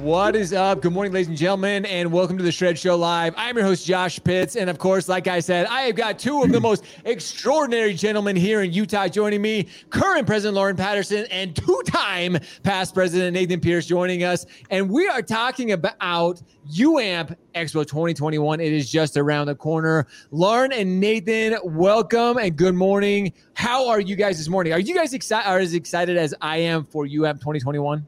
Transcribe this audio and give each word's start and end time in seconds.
What 0.00 0.34
is 0.34 0.54
up? 0.54 0.80
Good 0.80 0.94
morning, 0.94 1.12
ladies 1.12 1.28
and 1.28 1.36
gentlemen, 1.36 1.84
and 1.84 2.10
welcome 2.10 2.38
to 2.38 2.42
the 2.42 2.50
Shred 2.50 2.78
Show 2.78 2.96
Live. 2.96 3.34
I'm 3.36 3.54
your 3.54 3.66
host, 3.66 3.84
Josh 3.84 4.18
Pitts. 4.24 4.56
And 4.56 4.70
of 4.70 4.78
course, 4.78 5.10
like 5.10 5.28
I 5.28 5.40
said, 5.40 5.66
I 5.66 5.82
have 5.82 5.94
got 5.94 6.18
two 6.18 6.42
of 6.42 6.50
the 6.50 6.58
most 6.58 6.84
extraordinary 7.04 7.92
gentlemen 7.92 8.34
here 8.34 8.62
in 8.62 8.72
Utah 8.72 9.08
joining 9.08 9.42
me 9.42 9.68
current 9.90 10.26
President 10.26 10.54
Lauren 10.54 10.74
Patterson 10.74 11.26
and 11.30 11.54
two 11.54 11.82
time 11.86 12.38
past 12.62 12.94
President 12.94 13.34
Nathan 13.34 13.60
Pierce 13.60 13.84
joining 13.84 14.24
us. 14.24 14.46
And 14.70 14.88
we 14.88 15.06
are 15.06 15.20
talking 15.20 15.72
about 15.72 16.40
UAMP 16.74 17.36
Expo 17.54 17.86
2021. 17.86 18.58
It 18.58 18.72
is 18.72 18.90
just 18.90 19.18
around 19.18 19.48
the 19.48 19.54
corner. 19.54 20.06
Lauren 20.30 20.72
and 20.72 20.98
Nathan, 20.98 21.58
welcome 21.62 22.38
and 22.38 22.56
good 22.56 22.74
morning. 22.74 23.34
How 23.52 23.86
are 23.86 24.00
you 24.00 24.16
guys 24.16 24.38
this 24.38 24.48
morning? 24.48 24.72
Are 24.72 24.80
you 24.80 24.94
guys 24.94 25.12
excited? 25.12 25.46
Are 25.46 25.58
as 25.58 25.74
excited 25.74 26.16
as 26.16 26.34
I 26.40 26.56
am 26.56 26.86
for 26.86 27.04
UAMP 27.04 27.34
2021? 27.34 28.06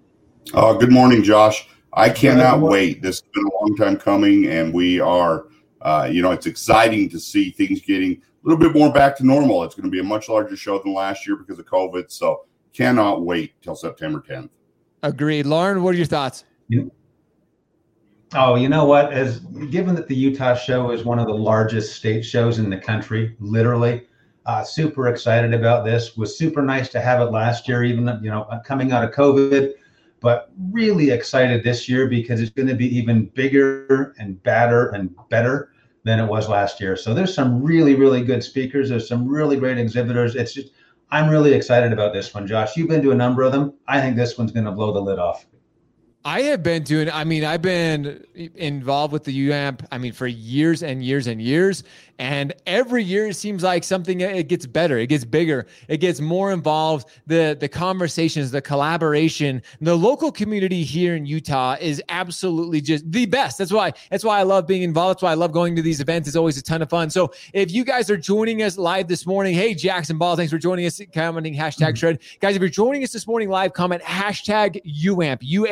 Uh, 0.54 0.72
good 0.72 0.90
morning, 0.90 1.22
Josh. 1.22 1.68
I 1.94 2.08
cannot 2.08 2.60
wait. 2.60 3.02
This 3.02 3.20
has 3.20 3.28
been 3.32 3.44
a 3.44 3.60
long 3.60 3.76
time 3.76 3.96
coming, 3.96 4.46
and 4.46 4.72
we 4.72 4.98
are, 4.98 5.46
uh, 5.82 6.08
you 6.10 6.22
know, 6.22 6.30
it's 6.30 6.46
exciting 6.46 7.10
to 7.10 7.20
see 7.20 7.50
things 7.50 7.82
getting 7.82 8.12
a 8.12 8.48
little 8.48 8.58
bit 8.58 8.72
more 8.72 8.92
back 8.92 9.16
to 9.16 9.26
normal. 9.26 9.62
It's 9.64 9.74
going 9.74 9.84
to 9.84 9.90
be 9.90 10.00
a 10.00 10.04
much 10.04 10.28
larger 10.28 10.56
show 10.56 10.78
than 10.78 10.94
last 10.94 11.26
year 11.26 11.36
because 11.36 11.58
of 11.58 11.66
COVID. 11.66 12.10
So 12.10 12.46
cannot 12.72 13.22
wait 13.22 13.60
till 13.60 13.76
September 13.76 14.24
10th. 14.26 14.48
Agreed. 15.02 15.46
Lauren, 15.46 15.82
what 15.82 15.94
are 15.94 15.98
your 15.98 16.06
thoughts? 16.06 16.44
Yeah. 16.68 16.84
Oh, 18.34 18.54
you 18.54 18.70
know 18.70 18.86
what? 18.86 19.12
As 19.12 19.40
given 19.70 19.94
that 19.94 20.08
the 20.08 20.14
Utah 20.14 20.54
show 20.54 20.90
is 20.92 21.04
one 21.04 21.18
of 21.18 21.26
the 21.26 21.34
largest 21.34 21.96
state 21.96 22.24
shows 22.24 22.58
in 22.58 22.70
the 22.70 22.78
country, 22.78 23.36
literally, 23.40 24.06
uh, 24.46 24.64
super 24.64 25.08
excited 25.08 25.52
about 25.52 25.84
this. 25.84 26.16
Was 26.16 26.38
super 26.38 26.62
nice 26.62 26.88
to 26.90 27.00
have 27.00 27.20
it 27.20 27.30
last 27.30 27.68
year, 27.68 27.84
even 27.84 28.06
you 28.22 28.30
know 28.30 28.48
coming 28.64 28.90
out 28.90 29.04
of 29.04 29.10
COVID 29.10 29.74
but 30.22 30.50
really 30.70 31.10
excited 31.10 31.62
this 31.62 31.88
year 31.88 32.06
because 32.06 32.40
it's 32.40 32.50
going 32.50 32.68
to 32.68 32.74
be 32.74 32.96
even 32.96 33.26
bigger 33.26 34.14
and 34.18 34.42
badder 34.42 34.90
and 34.90 35.14
better 35.28 35.72
than 36.04 36.18
it 36.18 36.26
was 36.26 36.48
last 36.48 36.80
year. 36.80 36.96
So 36.96 37.12
there's 37.12 37.34
some 37.34 37.62
really, 37.62 37.94
really 37.94 38.22
good 38.24 38.42
speakers. 38.42 38.88
There's 38.88 39.08
some 39.08 39.28
really 39.28 39.56
great 39.56 39.78
exhibitors. 39.78 40.34
It's 40.34 40.54
just, 40.54 40.70
I'm 41.10 41.28
really 41.28 41.52
excited 41.52 41.92
about 41.92 42.12
this 42.12 42.32
one, 42.32 42.46
Josh. 42.46 42.76
You've 42.76 42.88
been 42.88 43.02
to 43.02 43.10
a 43.10 43.14
number 43.14 43.42
of 43.42 43.52
them. 43.52 43.74
I 43.86 44.00
think 44.00 44.16
this 44.16 44.38
one's 44.38 44.52
going 44.52 44.64
to 44.64 44.72
blow 44.72 44.92
the 44.92 45.00
lid 45.00 45.18
off. 45.18 45.46
I 46.24 46.42
have 46.42 46.62
been 46.62 46.84
doing, 46.84 47.10
I 47.10 47.24
mean, 47.24 47.44
I've 47.44 47.62
been 47.62 48.24
involved 48.34 49.12
with 49.12 49.24
the 49.24 49.48
UAMP, 49.48 49.84
I 49.90 49.98
mean, 49.98 50.12
for 50.12 50.28
years 50.28 50.82
and 50.84 51.02
years 51.02 51.26
and 51.26 51.42
years. 51.42 51.82
And 52.22 52.54
every 52.66 53.02
year 53.02 53.26
it 53.26 53.34
seems 53.34 53.64
like 53.64 53.82
something 53.82 54.20
it 54.20 54.46
gets 54.46 54.64
better, 54.64 54.96
it 54.96 55.08
gets 55.08 55.24
bigger, 55.24 55.66
it 55.88 55.96
gets 55.96 56.20
more 56.20 56.52
involved. 56.52 57.08
The 57.26 57.56
the 57.58 57.68
conversations, 57.68 58.52
the 58.52 58.62
collaboration, 58.62 59.60
the 59.80 59.96
local 59.96 60.30
community 60.30 60.84
here 60.84 61.16
in 61.16 61.26
Utah 61.26 61.76
is 61.80 62.00
absolutely 62.10 62.80
just 62.80 63.10
the 63.10 63.26
best. 63.26 63.58
That's 63.58 63.72
why 63.72 63.92
that's 64.08 64.22
why 64.22 64.38
I 64.38 64.44
love 64.44 64.68
being 64.68 64.82
involved. 64.82 65.16
That's 65.16 65.22
why 65.24 65.32
I 65.32 65.34
love 65.34 65.50
going 65.50 65.74
to 65.74 65.82
these 65.82 66.00
events. 66.00 66.28
It's 66.28 66.36
always 66.36 66.56
a 66.56 66.62
ton 66.62 66.80
of 66.80 66.88
fun. 66.88 67.10
So 67.10 67.32
if 67.52 67.72
you 67.72 67.82
guys 67.84 68.08
are 68.08 68.16
joining 68.16 68.62
us 68.62 68.78
live 68.78 69.08
this 69.08 69.26
morning, 69.26 69.54
hey 69.54 69.74
Jackson 69.74 70.16
Ball, 70.16 70.36
thanks 70.36 70.52
for 70.52 70.58
joining 70.58 70.86
us. 70.86 71.00
Commenting 71.12 71.54
hashtag 71.54 71.88
mm-hmm. 71.88 71.94
shred, 71.96 72.18
guys. 72.38 72.54
If 72.54 72.60
you're 72.60 72.68
joining 72.68 73.02
us 73.02 73.10
this 73.10 73.26
morning 73.26 73.48
live, 73.48 73.72
comment 73.72 74.00
hashtag 74.02 74.80
UAMP 74.84 75.38
U 75.42 75.66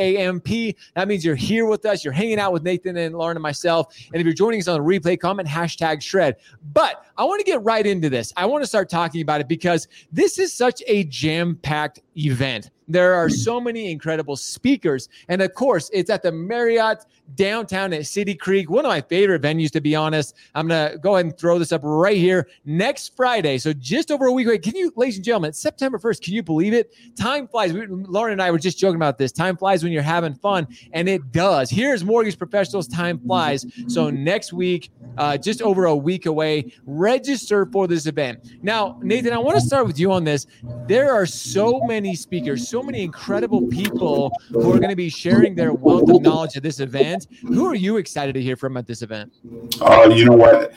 That 0.94 1.08
means 1.08 1.24
you're 1.24 1.34
here 1.34 1.66
with 1.66 1.84
us. 1.86 2.04
You're 2.04 2.12
hanging 2.12 2.38
out 2.38 2.52
with 2.52 2.62
Nathan 2.62 2.96
and 2.96 3.14
Lauren 3.14 3.36
and 3.36 3.42
myself. 3.42 3.94
And 4.12 4.20
if 4.20 4.24
you're 4.24 4.34
joining 4.34 4.60
us 4.60 4.68
on 4.68 4.78
the 4.78 4.84
replay, 4.84 5.18
comment 5.18 5.48
hashtag 5.48 6.02
shred. 6.02 6.36
But 6.72 7.04
I 7.16 7.24
want 7.24 7.40
to 7.40 7.44
get 7.44 7.62
right 7.62 7.86
into 7.86 8.08
this. 8.08 8.32
I 8.36 8.46
want 8.46 8.62
to 8.62 8.66
start 8.66 8.88
talking 8.88 9.22
about 9.22 9.40
it 9.40 9.48
because 9.48 9.88
this 10.12 10.38
is 10.38 10.52
such 10.52 10.82
a 10.86 11.04
jam 11.04 11.58
packed 11.62 12.00
event. 12.26 12.70
There 12.90 13.14
are 13.14 13.28
so 13.28 13.60
many 13.60 13.90
incredible 13.90 14.36
speakers. 14.36 15.08
And 15.28 15.40
of 15.42 15.54
course, 15.54 15.90
it's 15.92 16.10
at 16.10 16.22
the 16.22 16.32
Marriott 16.32 17.04
downtown 17.36 17.92
at 17.92 18.06
City 18.06 18.34
Creek, 18.34 18.68
one 18.68 18.84
of 18.84 18.88
my 18.88 19.00
favorite 19.00 19.42
venues, 19.42 19.70
to 19.70 19.80
be 19.80 19.94
honest. 19.94 20.34
I'm 20.56 20.66
going 20.66 20.92
to 20.92 20.98
go 20.98 21.14
ahead 21.14 21.26
and 21.26 21.38
throw 21.38 21.58
this 21.60 21.70
up 21.70 21.82
right 21.84 22.16
here 22.16 22.48
next 22.64 23.14
Friday. 23.16 23.58
So 23.58 23.72
just 23.72 24.10
over 24.10 24.26
a 24.26 24.32
week 24.32 24.48
away. 24.48 24.58
Can 24.58 24.74
you, 24.74 24.92
ladies 24.96 25.16
and 25.16 25.24
gentlemen, 25.24 25.52
September 25.52 25.98
1st, 25.98 26.22
can 26.22 26.34
you 26.34 26.42
believe 26.42 26.72
it? 26.72 26.92
Time 27.16 27.46
flies. 27.46 27.72
We, 27.72 27.86
Lauren 27.86 28.32
and 28.32 28.42
I 28.42 28.50
were 28.50 28.58
just 28.58 28.78
joking 28.78 28.96
about 28.96 29.18
this. 29.18 29.30
Time 29.30 29.56
flies 29.56 29.84
when 29.84 29.92
you're 29.92 30.02
having 30.02 30.34
fun, 30.34 30.66
and 30.92 31.08
it 31.08 31.30
does. 31.30 31.70
Here's 31.70 32.04
Mortgage 32.04 32.38
Professionals 32.38 32.88
Time 32.88 33.20
Flies. 33.20 33.66
So 33.86 34.10
next 34.10 34.52
week, 34.52 34.90
uh, 35.16 35.36
just 35.36 35.62
over 35.62 35.84
a 35.84 35.94
week 35.94 36.26
away, 36.26 36.72
register 36.86 37.66
for 37.66 37.86
this 37.86 38.06
event. 38.06 38.52
Now, 38.62 38.98
Nathan, 39.02 39.32
I 39.32 39.38
want 39.38 39.58
to 39.58 39.64
start 39.64 39.86
with 39.86 39.98
you 39.98 40.10
on 40.10 40.24
this. 40.24 40.46
There 40.86 41.12
are 41.12 41.26
so 41.26 41.80
many 41.80 42.09
speakers, 42.14 42.68
so 42.68 42.82
many 42.82 43.02
incredible 43.02 43.66
people 43.68 44.32
who 44.50 44.72
are 44.72 44.78
going 44.78 44.90
to 44.90 44.96
be 44.96 45.08
sharing 45.08 45.54
their 45.54 45.72
wealth 45.72 46.08
of 46.10 46.22
knowledge 46.22 46.56
at 46.56 46.62
this 46.62 46.78
event 46.80 46.90
event. 46.90 47.26
Who 47.42 47.66
are 47.66 47.74
you 47.74 47.96
excited 47.96 48.34
to 48.34 48.42
hear 48.42 48.56
from 48.56 48.76
at 48.76 48.86
this 48.86 49.02
event? 49.02 49.32
Uh, 49.80 50.10
you 50.12 50.24
know 50.24 50.36
what? 50.36 50.72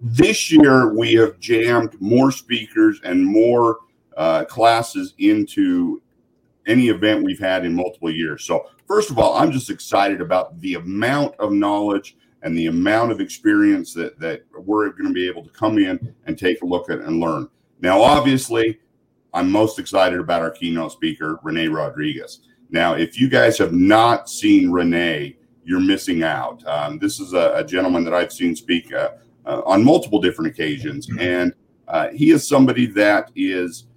This 0.00 0.50
year 0.50 0.94
we 0.94 1.14
have 1.14 1.38
jammed 1.40 2.00
more 2.00 2.30
speakers 2.30 3.00
and 3.04 3.24
more 3.24 3.78
uh, 4.16 4.44
classes 4.44 5.14
into 5.18 6.02
any 6.66 6.88
event 6.88 7.24
we've 7.24 7.38
had 7.38 7.64
in 7.64 7.74
multiple 7.74 8.10
years. 8.10 8.44
So, 8.44 8.68
first 8.86 9.10
of 9.10 9.18
all, 9.18 9.34
I'm 9.34 9.52
just 9.52 9.70
excited 9.70 10.20
about 10.20 10.60
the 10.60 10.74
amount 10.74 11.34
of 11.36 11.52
knowledge 11.52 12.16
and 12.42 12.56
the 12.56 12.66
amount 12.66 13.12
of 13.12 13.20
experience 13.20 13.94
that 13.94 14.18
that 14.18 14.44
we're 14.52 14.90
going 14.90 15.08
to 15.08 15.12
be 15.12 15.28
able 15.28 15.44
to 15.44 15.50
come 15.50 15.78
in 15.78 16.14
and 16.26 16.38
take 16.38 16.62
a 16.62 16.66
look 16.66 16.90
at 16.90 17.00
and 17.00 17.20
learn. 17.20 17.48
Now, 17.80 18.00
obviously, 18.00 18.80
I'm 19.36 19.50
most 19.50 19.78
excited 19.78 20.18
about 20.18 20.40
our 20.40 20.50
keynote 20.50 20.92
speaker, 20.92 21.38
Rene 21.42 21.68
Rodriguez. 21.68 22.40
Now, 22.70 22.94
if 22.94 23.20
you 23.20 23.28
guys 23.28 23.58
have 23.58 23.74
not 23.74 24.30
seen 24.30 24.70
Rene, 24.70 25.36
you're 25.62 25.78
missing 25.78 26.22
out. 26.22 26.66
Um, 26.66 26.98
this 26.98 27.20
is 27.20 27.34
a, 27.34 27.52
a, 27.56 27.62
gentleman 27.64 28.02
that 28.04 28.14
I've 28.14 28.32
seen 28.32 28.56
speak 28.56 28.90
uh, 28.94 29.10
uh, 29.44 29.60
on 29.66 29.84
multiple 29.84 30.22
different 30.22 30.50
occasions, 30.50 31.06
mm-hmm. 31.06 31.18
and 31.18 31.54
uh, 31.86 32.08
he 32.08 32.30
is 32.30 32.48
somebody 32.48 32.86
that 32.86 33.30
is, 33.36 33.88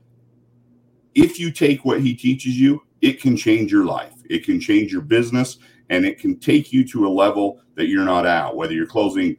if 1.16 1.39
you 1.39 1.51
take 1.51 1.85
what 1.85 2.01
he 2.01 2.13
teaches 2.13 2.59
you, 2.59 2.83
it 3.01 3.21
can 3.21 3.38
change 3.38 3.71
your 3.71 3.85
life. 3.85 4.16
It 4.29 4.44
can 4.44 4.59
change 4.59 4.91
your 4.91 5.01
business, 5.01 5.59
and 5.89 6.06
it 6.06 6.19
can 6.19 6.38
take 6.38 6.73
you 6.73 6.85
to 6.89 7.07
a 7.07 7.09
level 7.09 7.61
that 7.75 7.88
you're 7.88 8.03
not 8.03 8.25
out. 8.25 8.57
Whether 8.57 8.73
you're 8.73 8.85
closing 8.85 9.38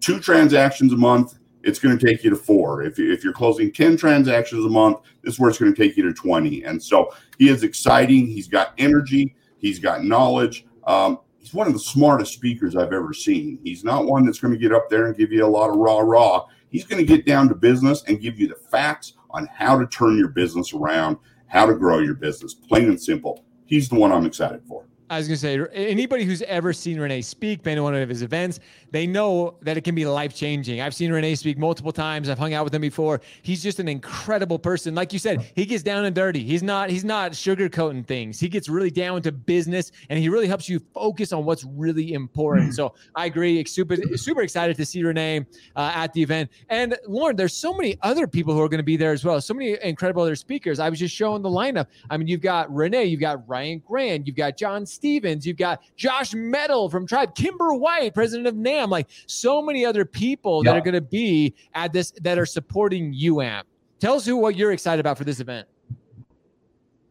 two 0.00 0.20
transactions 0.20 0.92
a 0.92 0.96
month 0.96 1.38
it's 1.66 1.80
going 1.80 1.98
to 1.98 2.06
take 2.06 2.22
you 2.22 2.30
to 2.30 2.36
four. 2.36 2.82
If, 2.82 3.00
if 3.00 3.24
you're 3.24 3.32
closing 3.32 3.72
10 3.72 3.96
transactions 3.96 4.64
a 4.64 4.68
month, 4.68 4.98
this 5.22 5.34
is 5.34 5.40
where 5.40 5.50
it's 5.50 5.58
going 5.58 5.74
to 5.74 5.82
take 5.82 5.96
you 5.96 6.04
to 6.04 6.14
20. 6.14 6.62
And 6.62 6.80
so 6.80 7.12
he 7.38 7.48
is 7.48 7.64
exciting. 7.64 8.28
He's 8.28 8.46
got 8.46 8.72
energy, 8.78 9.34
he's 9.58 9.80
got 9.80 10.04
knowledge. 10.04 10.64
Um, 10.86 11.18
he's 11.38 11.52
one 11.52 11.66
of 11.66 11.72
the 11.72 11.80
smartest 11.80 12.32
speakers 12.32 12.76
I've 12.76 12.92
ever 12.92 13.12
seen. 13.12 13.58
He's 13.64 13.82
not 13.82 14.06
one 14.06 14.24
that's 14.24 14.38
going 14.38 14.54
to 14.54 14.58
get 14.58 14.72
up 14.72 14.88
there 14.88 15.06
and 15.06 15.16
give 15.16 15.32
you 15.32 15.44
a 15.44 15.48
lot 15.48 15.68
of 15.68 15.76
raw, 15.76 15.98
raw. 15.98 16.46
He's 16.70 16.84
going 16.84 17.04
to 17.04 17.16
get 17.16 17.26
down 17.26 17.48
to 17.48 17.54
business 17.56 18.04
and 18.06 18.20
give 18.20 18.38
you 18.38 18.46
the 18.46 18.54
facts 18.54 19.14
on 19.30 19.48
how 19.52 19.76
to 19.76 19.86
turn 19.88 20.16
your 20.16 20.28
business 20.28 20.72
around, 20.72 21.16
how 21.48 21.66
to 21.66 21.74
grow 21.74 21.98
your 21.98 22.14
business, 22.14 22.54
plain 22.54 22.84
and 22.84 23.00
simple. 23.00 23.44
He's 23.64 23.88
the 23.88 23.96
one 23.96 24.12
I'm 24.12 24.24
excited 24.24 24.62
for. 24.68 24.86
I 25.08 25.18
was 25.18 25.28
going 25.28 25.38
to 25.38 25.40
say, 25.40 25.88
anybody 25.88 26.24
who's 26.24 26.42
ever 26.42 26.72
seen 26.72 26.98
Rene 26.98 27.22
speak, 27.22 27.62
been 27.62 27.76
to 27.76 27.82
one 27.82 27.94
of 27.94 28.08
his 28.08 28.22
events, 28.22 28.58
they 28.90 29.06
know 29.06 29.56
that 29.62 29.76
it 29.76 29.84
can 29.84 29.94
be 29.94 30.04
life 30.04 30.34
changing. 30.34 30.80
I've 30.80 30.94
seen 30.94 31.12
Rene 31.12 31.34
speak 31.36 31.58
multiple 31.58 31.92
times. 31.92 32.28
I've 32.28 32.38
hung 32.38 32.54
out 32.54 32.64
with 32.64 32.74
him 32.74 32.82
before. 32.82 33.20
He's 33.42 33.62
just 33.62 33.78
an 33.78 33.86
incredible 33.86 34.58
person. 34.58 34.96
Like 34.96 35.12
you 35.12 35.20
said, 35.20 35.48
he 35.54 35.64
gets 35.64 35.84
down 35.84 36.06
and 36.06 36.14
dirty. 36.14 36.42
He's 36.42 36.62
not 36.62 36.90
he's 36.90 37.04
not 37.04 37.32
sugarcoating 37.32 38.04
things. 38.04 38.40
He 38.40 38.48
gets 38.48 38.68
really 38.68 38.90
down 38.90 39.22
to 39.22 39.32
business, 39.32 39.92
and 40.10 40.18
he 40.18 40.28
really 40.28 40.48
helps 40.48 40.68
you 40.68 40.80
focus 40.92 41.32
on 41.32 41.44
what's 41.44 41.64
really 41.64 42.12
important. 42.12 42.74
So 42.74 42.94
I 43.14 43.26
agree. 43.26 43.64
Super 43.64 43.96
super 44.16 44.42
excited 44.42 44.76
to 44.76 44.84
see 44.84 45.04
Rene 45.04 45.46
uh, 45.76 45.92
at 45.94 46.12
the 46.14 46.22
event. 46.22 46.50
And 46.68 46.96
Lauren, 47.06 47.36
there's 47.36 47.54
so 47.54 47.72
many 47.72 47.96
other 48.02 48.26
people 48.26 48.54
who 48.54 48.60
are 48.60 48.68
going 48.68 48.78
to 48.78 48.84
be 48.84 48.96
there 48.96 49.12
as 49.12 49.24
well. 49.24 49.40
So 49.40 49.54
many 49.54 49.76
incredible 49.82 50.22
other 50.22 50.36
speakers. 50.36 50.80
I 50.80 50.90
was 50.90 50.98
just 50.98 51.14
showing 51.14 51.42
the 51.42 51.48
lineup. 51.48 51.86
I 52.10 52.16
mean, 52.16 52.26
you've 52.26 52.40
got 52.40 52.74
Rene, 52.74 53.04
you've 53.04 53.20
got 53.20 53.46
Ryan 53.48 53.82
Grant, 53.86 54.26
you've 54.26 54.36
got 54.36 54.56
John. 54.56 54.84
Stevens, 54.96 55.46
you've 55.46 55.56
got 55.56 55.80
Josh 55.96 56.34
Mettle 56.34 56.88
from 56.88 57.06
Tribe, 57.06 57.34
Kimber 57.34 57.74
White, 57.74 58.14
president 58.14 58.48
of 58.48 58.56
NAM, 58.56 58.90
like 58.90 59.08
so 59.26 59.62
many 59.62 59.84
other 59.84 60.04
people 60.04 60.64
yeah. 60.64 60.72
that 60.72 60.78
are 60.78 60.80
going 60.80 60.94
to 60.94 61.00
be 61.00 61.54
at 61.74 61.92
this 61.92 62.12
that 62.22 62.38
are 62.38 62.46
supporting 62.46 63.14
UAMP. 63.14 63.62
Tell 64.00 64.14
us 64.14 64.26
who 64.26 64.36
what 64.36 64.56
you're 64.56 64.72
excited 64.72 65.00
about 65.00 65.16
for 65.16 65.24
this 65.24 65.40
event. 65.40 65.68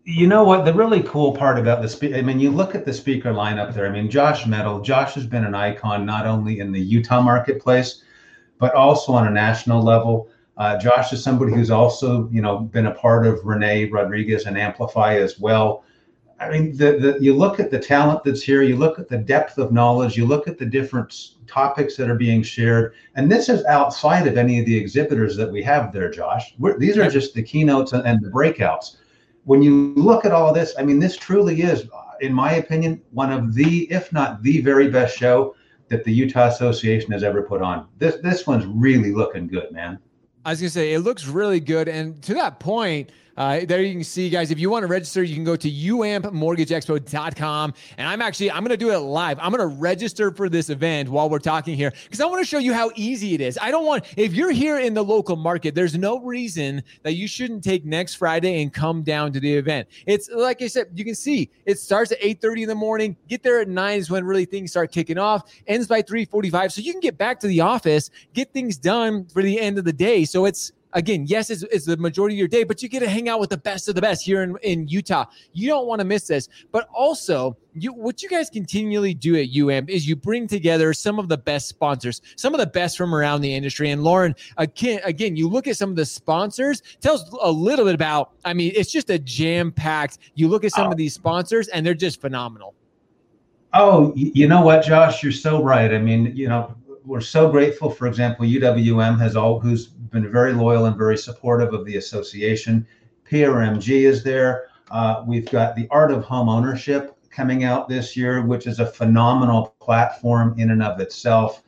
You 0.03 0.27
know 0.27 0.43
what? 0.43 0.65
The 0.65 0.73
really 0.73 1.01
cool 1.01 1.31
part 1.31 1.57
about 1.57 1.81
the 1.81 1.89
speaker, 1.89 2.15
I 2.15 2.21
mean, 2.21 2.39
you 2.39 2.51
look 2.51 2.75
at 2.75 2.85
the 2.85 2.93
speaker 2.93 3.31
lineup 3.31 3.73
there. 3.73 3.87
I 3.87 3.89
mean, 3.89 4.09
Josh 4.09 4.45
Mettle, 4.45 4.81
Josh 4.81 5.15
has 5.15 5.25
been 5.25 5.45
an 5.45 5.55
icon 5.55 6.05
not 6.05 6.27
only 6.27 6.59
in 6.59 6.71
the 6.71 6.79
Utah 6.79 7.21
marketplace, 7.21 8.03
but 8.59 8.75
also 8.75 9.13
on 9.13 9.27
a 9.27 9.31
national 9.31 9.81
level. 9.81 10.29
Uh, 10.57 10.77
Josh 10.77 11.11
is 11.11 11.23
somebody 11.23 11.53
who's 11.53 11.71
also, 11.71 12.29
you 12.29 12.41
know, 12.41 12.59
been 12.59 12.85
a 12.85 12.93
part 12.93 13.25
of 13.25 13.43
Rene 13.43 13.89
Rodriguez 13.89 14.45
and 14.45 14.57
Amplify 14.57 15.15
as 15.15 15.39
well. 15.39 15.83
I 16.39 16.49
mean, 16.49 16.75
the, 16.75 16.97
the 16.97 17.17
you 17.21 17.33
look 17.33 17.59
at 17.59 17.71
the 17.71 17.79
talent 17.79 18.23
that's 18.23 18.41
here, 18.41 18.61
you 18.61 18.75
look 18.75 18.99
at 18.99 19.07
the 19.07 19.17
depth 19.17 19.57
of 19.57 19.71
knowledge, 19.71 20.17
you 20.17 20.25
look 20.25 20.47
at 20.47 20.57
the 20.57 20.65
different 20.65 21.31
topics 21.47 21.95
that 21.95 22.09
are 22.09 22.15
being 22.15 22.43
shared, 22.43 22.93
and 23.15 23.31
this 23.31 23.47
is 23.47 23.63
outside 23.65 24.27
of 24.27 24.37
any 24.37 24.59
of 24.59 24.65
the 24.65 24.75
exhibitors 24.75 25.37
that 25.37 25.49
we 25.49 25.63
have 25.63 25.93
there, 25.93 26.09
Josh. 26.09 26.53
We're, 26.59 26.77
these 26.77 26.97
are 26.97 27.09
just 27.09 27.33
the 27.33 27.43
keynotes 27.43 27.93
and, 27.93 28.05
and 28.05 28.21
the 28.21 28.29
breakouts. 28.29 28.97
When 29.45 29.61
you 29.61 29.93
look 29.95 30.25
at 30.25 30.31
all 30.31 30.49
of 30.49 30.55
this, 30.55 30.73
I 30.77 30.83
mean, 30.83 30.99
this 30.99 31.15
truly 31.15 31.61
is, 31.61 31.87
in 32.19 32.33
my 32.33 32.53
opinion, 32.53 33.01
one 33.11 33.31
of 33.31 33.53
the, 33.53 33.89
if 33.91 34.11
not 34.11 34.41
the 34.43 34.59
very 34.61 34.89
best 34.89 35.15
show 35.15 35.55
that 35.87 36.03
the 36.03 36.11
Utah 36.11 36.47
Association 36.47 37.11
has 37.11 37.23
ever 37.23 37.43
put 37.43 37.61
on. 37.61 37.87
This 37.97 38.17
this 38.21 38.47
one's 38.47 38.65
really 38.65 39.13
looking 39.13 39.47
good, 39.47 39.71
man. 39.71 39.99
I 40.43 40.51
was 40.51 40.59
gonna 40.59 40.69
say 40.69 40.93
it 40.93 40.99
looks 40.99 41.27
really 41.27 41.59
good, 41.59 41.87
and 41.87 42.21
to 42.23 42.33
that 42.33 42.59
point, 42.59 43.11
uh, 43.37 43.61
there 43.65 43.81
you 43.81 43.93
can 43.93 44.03
see, 44.03 44.29
guys, 44.29 44.51
if 44.51 44.59
you 44.59 44.69
want 44.69 44.83
to 44.83 44.87
register, 44.87 45.23
you 45.23 45.35
can 45.35 45.43
go 45.43 45.55
to 45.55 45.69
uampmortgageexpo.com. 45.69 47.73
And 47.97 48.07
I'm 48.07 48.21
actually, 48.21 48.51
I'm 48.51 48.63
going 48.63 48.69
to 48.69 48.77
do 48.77 48.91
it 48.91 48.97
live. 48.97 49.39
I'm 49.39 49.51
going 49.51 49.67
to 49.67 49.75
register 49.75 50.31
for 50.31 50.49
this 50.49 50.69
event 50.69 51.09
while 51.09 51.29
we're 51.29 51.39
talking 51.39 51.75
here 51.75 51.91
because 52.03 52.21
I 52.21 52.25
want 52.25 52.41
to 52.41 52.45
show 52.45 52.59
you 52.59 52.73
how 52.73 52.91
easy 52.95 53.33
it 53.33 53.41
is. 53.41 53.57
I 53.61 53.71
don't 53.71 53.85
want, 53.85 54.05
if 54.15 54.33
you're 54.33 54.51
here 54.51 54.79
in 54.79 54.93
the 54.93 55.03
local 55.03 55.35
market, 55.35 55.75
there's 55.75 55.97
no 55.97 56.19
reason 56.19 56.83
that 57.03 57.13
you 57.13 57.27
shouldn't 57.27 57.63
take 57.63 57.85
next 57.85 58.15
Friday 58.15 58.61
and 58.61 58.73
come 58.73 59.03
down 59.03 59.33
to 59.33 59.39
the 59.39 59.53
event. 59.53 59.87
It's 60.05 60.29
like 60.29 60.61
I 60.61 60.67
said, 60.67 60.87
you 60.93 61.03
can 61.03 61.15
see 61.15 61.49
it 61.65 61.79
starts 61.79 62.11
at 62.11 62.21
8.30 62.21 62.63
in 62.63 62.69
the 62.69 62.75
morning. 62.75 63.17
Get 63.27 63.43
there 63.43 63.59
at 63.59 63.67
9 63.67 63.97
is 63.97 64.09
when 64.09 64.23
really 64.23 64.45
things 64.45 64.71
start 64.71 64.91
kicking 64.91 65.17
off. 65.17 65.51
Ends 65.67 65.87
by 65.87 66.01
3.45. 66.01 66.71
So 66.71 66.81
you 66.81 66.93
can 66.93 67.01
get 67.01 67.17
back 67.17 67.39
to 67.41 67.47
the 67.47 67.61
office, 67.61 68.09
get 68.33 68.53
things 68.53 68.77
done 68.77 69.25
for 69.25 69.41
the 69.41 69.59
end 69.59 69.77
of 69.77 69.83
the 69.83 69.93
day. 69.93 70.25
So 70.25 70.45
it's, 70.45 70.71
again, 70.95 71.25
yes, 71.27 71.49
it's, 71.49 71.61
it's, 71.63 71.85
the 71.85 71.97
majority 71.97 72.35
of 72.35 72.39
your 72.39 72.47
day, 72.47 72.63
but 72.63 72.81
you 72.81 72.89
get 72.89 73.01
to 73.01 73.09
hang 73.09 73.29
out 73.29 73.39
with 73.39 73.51
the 73.51 73.57
best 73.57 73.87
of 73.87 73.95
the 73.95 74.01
best 74.01 74.23
here 74.23 74.41
in, 74.41 74.57
in 74.63 74.87
Utah. 74.87 75.25
You 75.53 75.67
don't 75.67 75.85
want 75.85 75.99
to 75.99 76.05
miss 76.05 76.25
this. 76.25 76.49
But 76.71 76.87
also, 76.93 77.55
you 77.73 77.93
what 77.93 78.23
you 78.23 78.29
guys 78.29 78.49
continually 78.49 79.13
do 79.13 79.35
at 79.35 79.49
UAMP 79.49 79.89
is 79.89 80.07
you 80.07 80.15
bring 80.15 80.47
together 80.47 80.93
some 80.93 81.19
of 81.19 81.27
the 81.27 81.37
best 81.37 81.67
sponsors, 81.67 82.21
some 82.37 82.53
of 82.53 82.59
the 82.59 82.67
best 82.67 82.97
from 82.97 83.13
around 83.13 83.41
the 83.41 83.53
industry. 83.53 83.91
And 83.91 84.03
Lauren, 84.03 84.33
again, 84.57 85.01
again, 85.03 85.35
you 85.35 85.47
look 85.47 85.67
at 85.67 85.77
some 85.77 85.89
of 85.89 85.95
the 85.95 86.05
sponsors, 86.05 86.81
tells 87.01 87.29
a 87.41 87.51
little 87.51 87.85
bit 87.85 87.93
about. 87.93 88.31
I 88.45 88.53
mean, 88.53 88.71
it's 88.75 88.91
just 88.91 89.09
a 89.09 89.19
jam 89.19 89.71
packed. 89.71 90.17
You 90.33 90.47
look 90.47 90.63
at 90.63 90.71
some 90.71 90.87
oh. 90.87 90.91
of 90.91 90.97
these 90.97 91.13
sponsors, 91.13 91.67
and 91.67 91.85
they're 91.85 91.93
just 91.93 92.21
phenomenal. 92.21 92.73
Oh, 93.73 94.13
you 94.15 94.47
know 94.47 94.61
what, 94.61 94.85
Josh? 94.85 95.21
You're 95.21 95.33
so 95.33 95.61
right. 95.61 95.93
I 95.93 95.97
mean, 95.97 96.33
you 96.33 96.47
know, 96.47 96.73
we're 97.05 97.19
so 97.19 97.51
grateful. 97.51 97.89
For 97.89 98.07
example, 98.07 98.45
UWM 98.45 99.19
has 99.19 99.35
all 99.35 99.59
who's 99.59 99.89
been 100.15 100.31
very 100.31 100.53
loyal 100.53 100.85
and 100.85 100.97
very 100.97 101.17
supportive 101.17 101.73
of 101.73 101.85
the 101.85 101.97
association. 101.97 102.87
PRMG 103.29 104.03
is 104.03 104.23
there. 104.23 104.69
Uh, 104.89 105.23
we've 105.27 105.51
got 105.51 105.75
the 105.75 105.87
Art 105.91 106.09
of 106.09 106.23
Home 106.23 106.47
Ownership 106.47 107.17
coming 107.29 107.65
out 107.65 107.89
this 107.89 108.15
year, 108.15 108.41
which 108.41 108.65
is 108.65 108.79
a 108.79 108.85
phenomenal 108.85 109.75
platform 109.81 110.55
in 110.57 110.71
and 110.71 110.81
of 110.81 111.01
itself. 111.01 111.63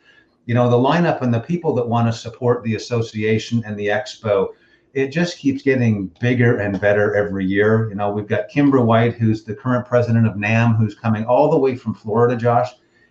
You 0.45 0.53
know, 0.53 0.69
the 0.69 0.77
lineup 0.77 1.21
and 1.21 1.33
the 1.33 1.41
people 1.41 1.75
that 1.75 1.85
want 1.85 2.07
to 2.07 2.17
support 2.17 2.63
the 2.63 2.75
association 2.75 3.63
and 3.65 3.77
the 3.77 3.87
expo, 3.87 4.47
it 4.93 5.09
just 5.09 5.37
keeps 5.37 5.61
getting 5.61 6.07
bigger 6.21 6.59
and 6.59 6.79
better 6.79 7.15
every 7.15 7.45
year. 7.45 7.89
You 7.89 7.95
know, 7.95 8.11
we've 8.11 8.29
got 8.29 8.47
Kimber 8.47 8.79
White, 8.79 9.15
who's 9.15 9.43
the 9.43 9.55
current 9.55 9.85
president 9.85 10.25
of 10.25 10.37
NAM, 10.37 10.75
who's 10.75 10.95
coming 10.95 11.25
all 11.25 11.51
the 11.51 11.57
way 11.57 11.75
from 11.75 11.93
Florida, 11.93 12.37
Josh 12.37 12.69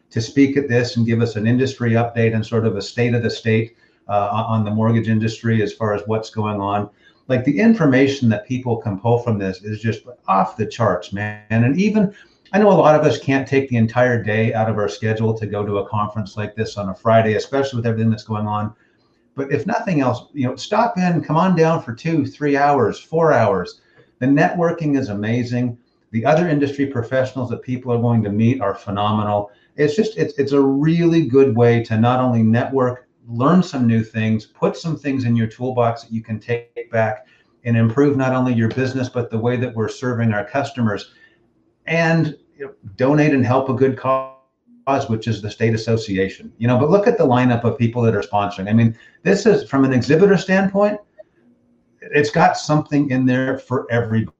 to 0.09 0.21
speak 0.23 0.57
at 0.57 0.69
this 0.69 0.97
and 0.97 1.05
give 1.05 1.21
us 1.21 1.37
an 1.37 1.47
industry 1.47 1.91
update 1.91 2.35
and 2.35 2.47
sort 2.47 2.65
of 2.65 2.77
a 2.77 2.81
state 2.81 3.13
of 3.13 3.23
the 3.23 3.31
state 3.31 3.77
uh, 4.09 4.45
on 4.49 4.65
the 4.65 4.71
mortgage 4.71 5.09
industry 5.09 5.63
as 5.63 5.73
far 5.73 5.95
as 5.95 6.03
what's 6.07 6.31
going 6.31 6.61
on. 6.61 6.89
Like 7.29 7.45
the 7.45 7.59
information 7.59 8.29
that 8.29 8.47
people 8.47 8.77
can 8.77 9.01
pull 9.01 9.19
from 9.19 9.39
this 9.39 9.63
is 9.63 9.81
just 9.81 10.03
off 10.29 10.57
the 10.57 10.67
charts, 10.67 11.13
man. 11.13 11.43
And 11.51 11.79
even 11.79 12.15
I 12.53 12.59
know 12.59 12.71
a 12.71 12.73
lot 12.73 12.99
of 12.99 13.05
us 13.05 13.19
can't 13.19 13.49
take 13.49 13.69
the 13.69 13.77
entire 13.77 14.23
day 14.23 14.55
out 14.55 14.71
of 14.71 14.79
our 14.79 14.89
schedule 14.89 15.37
to 15.37 15.47
go 15.47 15.67
to 15.67 15.79
a 15.79 15.89
conference 15.89 16.37
like 16.37 16.55
this 16.55 16.77
on 16.77 16.89
a 16.89 16.95
Friday, 16.95 17.35
especially 17.35 17.79
with 17.79 17.87
everything 17.87 18.11
that's 18.11 18.23
going 18.23 18.47
on. 18.47 18.73
But 19.35 19.53
if 19.53 19.67
nothing 19.67 20.01
else, 20.01 20.29
you 20.33 20.47
know, 20.47 20.57
stop 20.57 20.97
in, 20.97 21.23
come 21.23 21.37
on 21.37 21.57
down 21.57 21.83
for 21.83 21.93
two, 21.93 22.25
three 22.25 22.57
hours, 22.57 22.99
four 22.99 23.33
hours. 23.33 23.81
The 24.21 24.27
networking 24.27 24.97
is 24.97 25.09
amazing. 25.09 25.77
The 26.13 26.25
other 26.25 26.49
industry 26.49 26.87
professionals 26.87 27.51
that 27.51 27.61
people 27.61 27.93
are 27.93 28.01
going 28.01 28.23
to 28.23 28.31
meet 28.31 28.61
are 28.61 28.75
phenomenal 28.75 29.51
it's 29.77 29.95
just 29.95 30.17
it's 30.17 30.35
it's 30.39 30.53
a 30.53 30.61
really 30.61 31.27
good 31.27 31.57
way 31.57 31.83
to 31.85 31.99
not 31.99 32.21
only 32.21 32.43
network, 32.43 33.06
learn 33.29 33.63
some 33.63 33.87
new 33.87 34.03
things, 34.03 34.47
put 34.47 34.77
some 34.77 34.97
things 34.97 35.25
in 35.25 35.37
your 35.37 35.47
toolbox 35.47 36.03
that 36.03 36.13
you 36.13 36.23
can 36.23 36.39
take 36.39 36.91
back 36.91 37.27
and 37.65 37.77
improve 37.77 38.17
not 38.17 38.33
only 38.33 38.55
your 38.55 38.69
business 38.69 39.09
but 39.09 39.31
the 39.31 39.39
way 39.39 39.57
that 39.57 39.75
we're 39.75 39.89
serving 39.89 40.33
our 40.33 40.45
customers, 40.45 41.13
and 41.87 42.37
you 42.57 42.67
know, 42.67 42.73
donate 42.97 43.33
and 43.33 43.45
help 43.45 43.69
a 43.69 43.75
good 43.75 43.97
cause 43.97 44.33
which 45.09 45.27
is 45.27 45.43
the 45.43 45.51
state 45.51 45.75
association. 45.75 46.53
You 46.59 46.69
know, 46.69 46.79
but 46.79 46.91
look 46.91 47.09
at 47.09 47.19
the 47.19 47.27
lineup 47.27 47.65
of 47.65 47.77
people 47.77 48.03
that 48.03 48.15
are 48.15 48.23
sponsoring. 48.23 48.69
I 48.69 48.73
mean, 48.73 48.97
this 49.25 49.45
is 49.45 49.69
from 49.69 49.85
an 49.85 49.93
exhibitor 49.93 50.37
standpoint, 50.37 51.01
it's 52.01 52.31
got 52.31 52.57
something 52.57 53.11
in 53.11 53.27
there 53.27 53.59
for 53.59 53.91
everybody. 53.91 54.33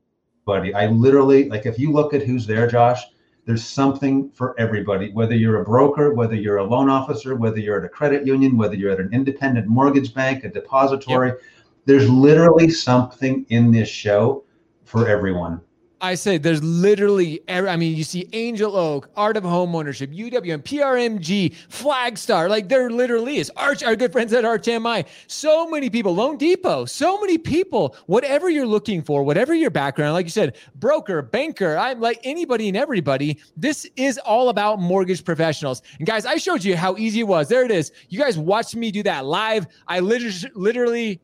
I 0.75 0.87
literally 0.87 1.49
like 1.49 1.67
if 1.67 1.79
you 1.79 1.93
look 1.93 2.15
at 2.15 2.23
who's 2.23 2.47
there, 2.47 2.69
Josh, 2.69 3.03
there's 3.47 3.65
something 3.65 4.29
for 4.31 4.59
everybody, 4.59 5.13
whether 5.13 5.35
you're 5.35 5.63
a 5.63 5.65
broker, 5.65 6.13
whether 6.13 6.35
you're 6.35 6.59
a 6.59 6.65
loan 6.65 6.91
officer, 6.91 7.37
whether 7.37 7.59
you're 7.59 7.79
at 7.79 7.85
a 7.85 7.89
credit 7.89 8.27
union, 8.27 8.57
whether 8.57 8.75
you're 8.75 8.93
at 8.93 8.99
an 8.99 9.09
independent 9.13 9.69
mortgage 9.69 10.13
bank, 10.13 10.43
a 10.43 10.49
depository. 10.49 11.29
Yep. 11.29 11.41
There's 11.85 12.11
literally 12.11 12.69
something 12.69 13.47
in 13.49 13.71
this 13.71 13.89
show 13.89 14.43
for 14.85 15.09
everyone. 15.09 15.61
I 16.01 16.15
say 16.15 16.37
there's 16.37 16.63
literally, 16.63 17.41
every, 17.49 17.71
I 17.71 17.77
mean, 17.77 17.97
you 17.97 18.05
see 18.05 18.29
Angel 18.35 18.77
Oak, 18.77 19.09
Art 19.17 19.37
of 19.37 19.45
Homeownership, 19.45 20.15
UWM, 20.15 20.63
PRMG, 20.63 21.55
Flagstar. 21.71 22.51
Like 22.51 22.69
there 22.69 22.91
literally 22.91 23.39
is. 23.39 23.51
Arch, 23.57 23.83
our 23.83 23.97
good 23.97 24.13
friends 24.13 24.33
at 24.35 24.45
ArchMI. 24.45 25.07
So 25.27 25.69
many 25.71 25.89
people, 25.89 26.15
Loan 26.15 26.37
Depot, 26.37 26.85
so 26.85 27.19
many 27.21 27.39
people. 27.39 27.97
Whatever 28.07 28.51
you're 28.51 28.67
looking 28.67 29.01
for, 29.03 29.23
whatever 29.23 29.55
your 29.55 29.71
background, 29.71 30.13
like 30.13 30.27
you 30.27 30.31
said, 30.31 30.57
broker, 30.75 31.23
banker, 31.23 31.79
I'm 31.79 32.01
like 32.01 32.21
anybody 32.25 32.69
and 32.69 32.77
everybody. 32.77 33.39
This 33.57 33.89
is 33.97 34.19
all 34.19 34.51
about 34.51 34.79
mortgage 34.79 35.25
professionals. 35.25 35.81
And 35.99 36.07
guys, 36.07 36.27
I 36.27 36.37
showed 36.37 36.63
you 36.63 36.77
how 36.77 36.97
easy 36.99 37.21
it 37.21 37.29
was. 37.29 37.49
There 37.49 37.65
it 37.65 37.71
is. 37.71 37.91
You 38.11 38.19
guys 38.19 38.37
watched 38.37 38.77
me 38.77 38.91
do 38.91 39.03
that 39.05 39.25
live. 39.25 39.67
I 39.89 40.01
literally, 40.01 40.51
literally 40.55 41.21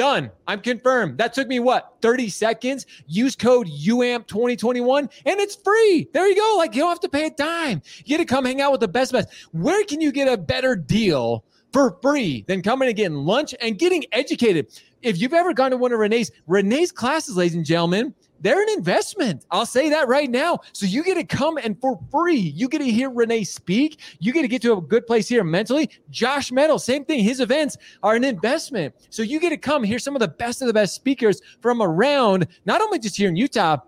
Done. 0.00 0.30
I'm 0.46 0.62
confirmed. 0.62 1.18
That 1.18 1.34
took 1.34 1.46
me 1.46 1.60
what 1.60 1.96
30 2.00 2.30
seconds. 2.30 2.86
Use 3.06 3.36
code 3.36 3.66
UAMP 3.68 4.26
2021 4.28 5.10
and 5.26 5.40
it's 5.40 5.56
free. 5.56 6.08
There 6.14 6.26
you 6.26 6.36
go. 6.36 6.54
Like 6.56 6.74
you 6.74 6.80
don't 6.80 6.88
have 6.88 7.00
to 7.00 7.08
pay 7.10 7.26
a 7.26 7.30
dime. 7.30 7.82
You 7.98 8.16
get 8.16 8.16
to 8.16 8.24
come 8.24 8.46
hang 8.46 8.62
out 8.62 8.72
with 8.72 8.80
the 8.80 8.88
best 8.88 9.12
best. 9.12 9.28
Where 9.52 9.84
can 9.84 10.00
you 10.00 10.10
get 10.10 10.26
a 10.26 10.38
better 10.38 10.74
deal 10.74 11.44
for 11.74 11.98
free 12.00 12.46
than 12.48 12.62
coming 12.62 12.88
and 12.88 12.96
getting 12.96 13.18
lunch 13.18 13.54
and 13.60 13.78
getting 13.78 14.06
educated? 14.12 14.68
If 15.02 15.20
you've 15.20 15.34
ever 15.34 15.52
gone 15.52 15.70
to 15.70 15.76
one 15.76 15.92
of 15.92 15.98
Rene's 15.98 16.30
Rene's 16.46 16.92
classes, 16.92 17.36
ladies 17.36 17.56
and 17.56 17.66
gentlemen, 17.66 18.14
they're 18.40 18.62
an 18.62 18.68
investment. 18.70 19.44
I'll 19.50 19.66
say 19.66 19.88
that 19.90 20.08
right 20.08 20.30
now. 20.30 20.58
So 20.72 20.86
you 20.86 21.04
get 21.04 21.14
to 21.14 21.24
come 21.24 21.58
and 21.58 21.80
for 21.80 21.98
free, 22.10 22.36
you 22.36 22.68
get 22.68 22.78
to 22.78 22.90
hear 22.90 23.10
Rene 23.10 23.44
speak. 23.44 24.00
You 24.18 24.32
get 24.32 24.42
to 24.42 24.48
get 24.48 24.62
to 24.62 24.72
a 24.74 24.80
good 24.80 25.06
place 25.06 25.28
here 25.28 25.44
mentally. 25.44 25.90
Josh 26.10 26.50
Mettle, 26.50 26.78
same 26.78 27.04
thing. 27.04 27.22
His 27.22 27.40
events 27.40 27.76
are 28.02 28.14
an 28.14 28.24
investment. 28.24 28.94
So 29.10 29.22
you 29.22 29.40
get 29.40 29.50
to 29.50 29.56
come 29.56 29.82
hear 29.82 29.98
some 29.98 30.16
of 30.16 30.20
the 30.20 30.28
best 30.28 30.62
of 30.62 30.66
the 30.66 30.74
best 30.74 30.94
speakers 30.94 31.40
from 31.60 31.82
around, 31.82 32.46
not 32.64 32.80
only 32.80 32.98
just 32.98 33.16
here 33.16 33.28
in 33.28 33.36
Utah, 33.36 33.78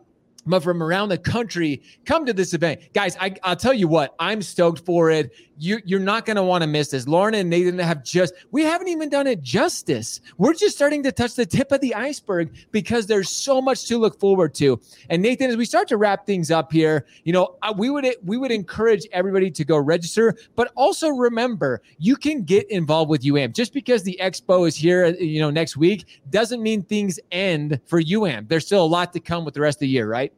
but 0.47 0.63
from 0.63 0.83
around 0.83 1.09
the 1.09 1.19
country 1.19 1.83
come 2.05 2.27
to 2.27 2.33
this 2.33 2.55
event. 2.55 2.81
Guys, 2.95 3.17
I, 3.21 3.35
will 3.47 3.57
tell 3.57 3.73
you 3.73 3.89
what, 3.89 4.15
I'm 4.19 4.43
stoked 4.43 4.85
for 4.85 5.11
it. 5.11 5.33
You, 5.59 5.81
you're 5.85 6.01
not 6.01 6.25
going 6.25 6.37
to 6.37 6.43
want 6.43 6.63
to 6.63 6.67
miss 6.67 6.89
this. 6.89 7.07
Lauren 7.07 7.35
and 7.35 7.49
Nathan 7.49 7.79
have 7.79 8.03
just, 8.03 8.35
we 8.51 8.63
haven't 8.63 8.89
even 8.89 9.09
done 9.09 9.27
it 9.29 9.43
justice. 9.43 10.21
We're 10.39 10.55
just 10.55 10.75
starting 10.75 11.03
to 11.05 11.13
touch 11.13 11.37
the 11.37 11.47
tip 11.47 11.71
of 11.71 11.81
the 11.81 11.95
iceberg 11.95 12.53
because 12.73 13.07
there's 13.07 13.29
so 13.29 13.61
much 13.61 13.87
to 13.87 13.99
look 13.99 14.19
forward 14.19 14.55
to. 14.55 14.81
And 15.09 15.23
Nathan, 15.23 15.51
as 15.51 15.57
we 15.57 15.65
start 15.65 15.87
to 15.89 15.97
wrap 15.97 16.27
things 16.27 16.51
up 16.51 16.73
here, 16.73 17.07
you 17.23 17.33
know, 17.33 17.57
uh, 17.63 17.73
we 17.77 17.91
would, 17.91 18.07
we 18.25 18.37
would 18.37 18.51
encourage 18.51 19.07
everybody 19.13 19.51
to 19.53 19.65
go 19.65 19.77
register, 19.77 20.35
but 20.57 20.73
also 20.75 21.11
remember 21.11 21.83
you 21.99 22.17
can 22.17 22.43
get 22.43 22.69
involved 22.71 23.11
with 23.11 23.23
UAMP. 23.23 23.55
Just 23.55 23.73
because 23.73 24.03
the 24.03 24.19
expo 24.21 24.67
is 24.67 24.75
here, 24.75 25.07
you 25.07 25.41
know, 25.41 25.51
next 25.51 25.77
week 25.77 26.21
doesn't 26.31 26.63
mean 26.63 26.83
things 26.83 27.21
end 27.31 27.79
for 27.87 28.03
UAMP. 28.03 28.49
There's 28.49 28.67
still 28.67 28.85
a 28.85 28.87
lot 28.87 29.13
to 29.13 29.21
come 29.21 29.45
with 29.45 29.55
the 29.55 29.61
rest 29.61 29.77
of 29.77 29.81
the 29.81 29.89
year, 29.89 30.09
right? 30.09 30.32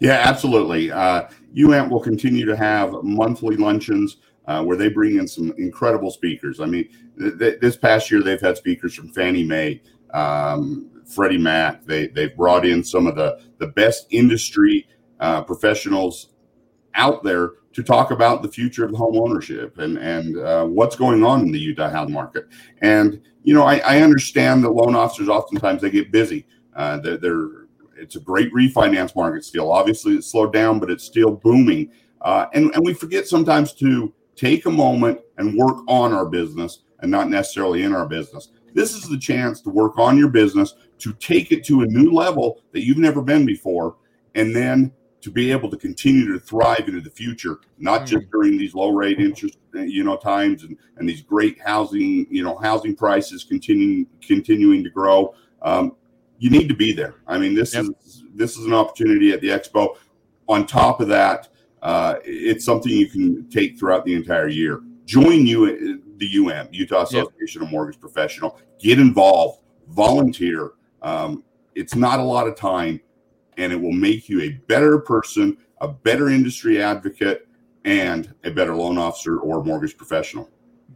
Yeah, 0.00 0.22
absolutely. 0.24 0.90
Uh, 0.90 1.28
UAMP 1.56 1.90
will 1.90 2.00
continue 2.00 2.44
to 2.46 2.56
have 2.56 2.94
monthly 3.02 3.56
luncheons 3.56 4.18
uh, 4.46 4.62
where 4.64 4.76
they 4.76 4.88
bring 4.88 5.18
in 5.18 5.28
some 5.28 5.52
incredible 5.58 6.10
speakers. 6.10 6.60
I 6.60 6.66
mean, 6.66 6.88
th- 7.18 7.38
th- 7.38 7.60
this 7.60 7.76
past 7.76 8.10
year 8.10 8.22
they've 8.22 8.40
had 8.40 8.56
speakers 8.56 8.94
from 8.94 9.12
Fannie 9.12 9.44
Mae, 9.44 9.80
um, 10.12 10.90
Freddie 11.06 11.38
Mac. 11.38 11.84
They 11.84 12.08
they've 12.08 12.36
brought 12.36 12.66
in 12.66 12.82
some 12.82 13.06
of 13.06 13.14
the 13.14 13.40
the 13.58 13.68
best 13.68 14.06
industry 14.10 14.88
uh, 15.20 15.42
professionals 15.42 16.30
out 16.94 17.22
there 17.22 17.52
to 17.72 17.82
talk 17.82 18.10
about 18.10 18.42
the 18.42 18.48
future 18.48 18.84
of 18.84 18.94
home 18.94 19.16
ownership 19.16 19.78
and 19.78 19.96
and 19.98 20.38
uh, 20.38 20.64
what's 20.66 20.96
going 20.96 21.22
on 21.22 21.42
in 21.42 21.52
the 21.52 21.58
Utah 21.58 21.90
housing 21.90 22.14
market. 22.14 22.46
And 22.80 23.20
you 23.44 23.54
know, 23.54 23.64
I, 23.64 23.78
I 23.78 24.02
understand 24.02 24.64
that 24.64 24.70
loan 24.70 24.94
officers 24.94 25.28
oftentimes 25.28 25.82
they 25.82 25.90
get 25.90 26.12
busy. 26.12 26.46
Uh, 26.74 26.98
they're, 26.98 27.16
they're, 27.16 27.48
it's 28.02 28.16
a 28.16 28.20
great 28.20 28.52
refinance 28.52 29.14
market 29.14 29.44
still. 29.44 29.72
Obviously, 29.72 30.14
it's 30.14 30.30
slowed 30.30 30.52
down, 30.52 30.80
but 30.80 30.90
it's 30.90 31.04
still 31.04 31.32
booming. 31.32 31.90
Uh, 32.20 32.46
and 32.52 32.74
and 32.74 32.84
we 32.84 32.92
forget 32.94 33.26
sometimes 33.26 33.72
to 33.74 34.12
take 34.36 34.66
a 34.66 34.70
moment 34.70 35.20
and 35.38 35.56
work 35.56 35.78
on 35.88 36.12
our 36.12 36.26
business 36.26 36.80
and 37.00 37.10
not 37.10 37.28
necessarily 37.28 37.82
in 37.82 37.94
our 37.94 38.06
business. 38.06 38.48
This 38.74 38.94
is 38.94 39.08
the 39.08 39.18
chance 39.18 39.60
to 39.62 39.70
work 39.70 39.98
on 39.98 40.16
your 40.16 40.28
business, 40.28 40.74
to 40.98 41.12
take 41.14 41.52
it 41.52 41.64
to 41.64 41.82
a 41.82 41.86
new 41.86 42.10
level 42.10 42.60
that 42.72 42.84
you've 42.84 42.98
never 42.98 43.20
been 43.20 43.44
before, 43.44 43.96
and 44.34 44.54
then 44.54 44.92
to 45.20 45.30
be 45.30 45.52
able 45.52 45.70
to 45.70 45.76
continue 45.76 46.32
to 46.32 46.40
thrive 46.40 46.88
into 46.88 47.00
the 47.00 47.10
future, 47.10 47.60
not 47.78 48.06
just 48.06 48.28
during 48.30 48.58
these 48.58 48.74
low 48.74 48.90
rate 48.90 49.20
interest, 49.20 49.58
you 49.72 50.02
know, 50.02 50.16
times 50.16 50.64
and, 50.64 50.76
and 50.96 51.08
these 51.08 51.22
great 51.22 51.60
housing, 51.60 52.26
you 52.28 52.42
know, 52.42 52.56
housing 52.58 52.96
prices 52.96 53.44
continuing 53.44 54.06
continuing 54.20 54.82
to 54.82 54.90
grow. 54.90 55.34
Um, 55.62 55.96
you 56.42 56.50
need 56.50 56.68
to 56.68 56.74
be 56.74 56.92
there. 56.92 57.14
I 57.28 57.38
mean, 57.38 57.54
this 57.54 57.72
yep. 57.72 57.84
is 58.04 58.24
this 58.34 58.56
is 58.56 58.66
an 58.66 58.74
opportunity 58.74 59.30
at 59.30 59.40
the 59.40 59.48
expo. 59.48 59.96
On 60.48 60.66
top 60.66 61.00
of 61.00 61.06
that, 61.06 61.48
uh, 61.82 62.16
it's 62.24 62.64
something 62.64 62.90
you 62.90 63.06
can 63.06 63.48
take 63.48 63.78
throughout 63.78 64.04
the 64.04 64.12
entire 64.12 64.48
year. 64.48 64.82
Join 65.04 65.46
you 65.46 66.02
the 66.16 66.38
UM, 66.38 66.66
Utah 66.72 67.02
Association 67.02 67.62
yep. 67.62 67.68
of 67.68 67.70
Mortgage 67.70 68.00
Professional. 68.00 68.58
Get 68.80 68.98
involved, 68.98 69.62
volunteer. 69.90 70.72
Um, 71.00 71.44
it's 71.76 71.94
not 71.94 72.18
a 72.18 72.24
lot 72.24 72.48
of 72.48 72.56
time, 72.56 73.00
and 73.56 73.72
it 73.72 73.80
will 73.80 73.92
make 73.92 74.28
you 74.28 74.40
a 74.40 74.50
better 74.66 74.98
person, 74.98 75.56
a 75.80 75.86
better 75.86 76.28
industry 76.28 76.82
advocate, 76.82 77.46
and 77.84 78.34
a 78.42 78.50
better 78.50 78.74
loan 78.74 78.98
officer 78.98 79.38
or 79.38 79.62
mortgage 79.62 79.96
professional. 79.96 80.50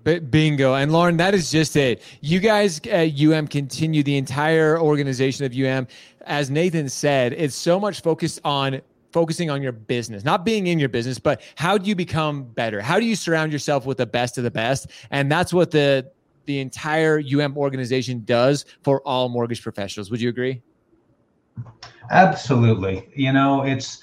Bingo. 0.04 0.74
And 0.74 0.92
Lauren, 0.92 1.16
that 1.18 1.34
is 1.34 1.50
just 1.50 1.76
it. 1.76 2.02
You 2.20 2.40
guys 2.40 2.80
at 2.86 3.20
UM 3.20 3.46
continue 3.48 4.02
the 4.02 4.16
entire 4.16 4.80
organization 4.80 5.44
of 5.44 5.54
UM. 5.56 5.86
As 6.22 6.50
Nathan 6.50 6.88
said, 6.88 7.32
it's 7.32 7.54
so 7.54 7.78
much 7.78 8.02
focused 8.02 8.40
on 8.44 8.80
focusing 9.12 9.48
on 9.48 9.62
your 9.62 9.72
business, 9.72 10.24
not 10.24 10.44
being 10.44 10.66
in 10.66 10.78
your 10.78 10.88
business, 10.88 11.18
but 11.18 11.40
how 11.54 11.78
do 11.78 11.88
you 11.88 11.94
become 11.94 12.44
better? 12.44 12.80
How 12.80 13.00
do 13.00 13.06
you 13.06 13.16
surround 13.16 13.52
yourself 13.52 13.86
with 13.86 13.96
the 13.96 14.06
best 14.06 14.36
of 14.36 14.44
the 14.44 14.50
best? 14.50 14.88
And 15.10 15.30
that's 15.30 15.54
what 15.54 15.70
the 15.70 16.10
the 16.44 16.60
entire 16.60 17.20
UM 17.20 17.56
organization 17.56 18.24
does 18.24 18.64
for 18.82 19.00
all 19.02 19.28
mortgage 19.28 19.62
professionals. 19.62 20.10
Would 20.10 20.20
you 20.20 20.28
agree? 20.28 20.62
Absolutely. 22.10 23.08
You 23.14 23.32
know, 23.32 23.62
it's 23.64 24.02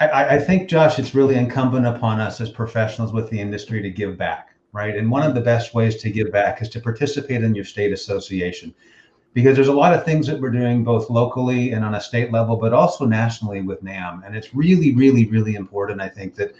I, 0.00 0.36
I 0.36 0.38
think 0.38 0.68
Josh, 0.68 0.98
it's 0.98 1.14
really 1.14 1.34
incumbent 1.34 1.86
upon 1.86 2.20
us 2.20 2.40
as 2.40 2.50
professionals 2.50 3.12
with 3.12 3.30
the 3.30 3.40
industry 3.40 3.82
to 3.82 3.90
give 3.90 4.16
back, 4.16 4.54
right? 4.72 4.96
And 4.96 5.10
one 5.10 5.22
of 5.22 5.34
the 5.34 5.40
best 5.40 5.74
ways 5.74 5.96
to 5.96 6.10
give 6.10 6.30
back 6.32 6.62
is 6.62 6.68
to 6.70 6.80
participate 6.80 7.42
in 7.42 7.54
your 7.54 7.64
state 7.64 7.92
association 7.92 8.74
because 9.34 9.54
there's 9.54 9.68
a 9.68 9.72
lot 9.72 9.94
of 9.94 10.04
things 10.04 10.26
that 10.26 10.40
we're 10.40 10.50
doing 10.50 10.82
both 10.82 11.10
locally 11.10 11.72
and 11.72 11.84
on 11.84 11.94
a 11.94 12.00
state 12.00 12.32
level, 12.32 12.56
but 12.56 12.72
also 12.72 13.04
nationally 13.04 13.60
with 13.60 13.82
NAM. 13.82 14.22
And 14.24 14.34
it's 14.34 14.54
really, 14.54 14.94
really, 14.94 15.26
really 15.26 15.54
important, 15.54 16.00
I 16.00 16.08
think, 16.08 16.34
that 16.36 16.54